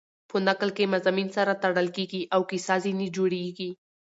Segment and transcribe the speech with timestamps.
[0.29, 3.69] په نکل کښي مضامین سره تړل کېږي او کیسه ځیني جوړېږي.